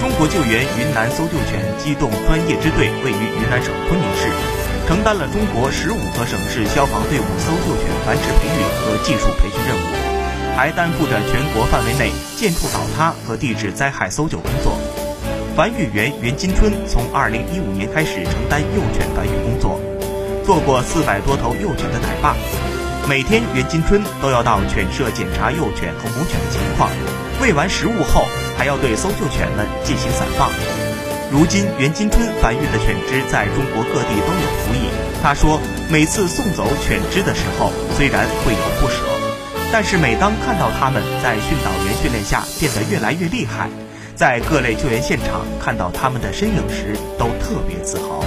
[0.00, 4.30] 中国救援云南搜救犬机动专业支队位于云南省昆明市，
[4.86, 14.78] 承担了中国十五个省市消防队伍搜救犬繁殖培育和技术培训任务，还担负着全国范围内建筑倒塌和地质灾害搜救工作。
[15.56, 19.80] 繁育员袁金春从2015年开始承担幼犬繁育工作，
[20.46, 22.36] 做过四百多头幼犬的奶爸。
[23.08, 26.88] 每天，袁金春都要到犬舍检查幼犬和母犬的情况，
[27.40, 28.26] 喂完食物后，
[28.58, 30.50] 还要对搜救犬们进行散放。
[31.30, 34.90] 如今，袁金春繁育的犬只在中国各地都有服役。
[35.22, 38.96] 他说，每次送走犬只的时候，虽然会有不舍，
[39.70, 43.68] 但是每当看到它们在训导员训练下变得越来越厉害。
[44.16, 48.24] 在各类救援现场看到他们的身影时，都特别自豪。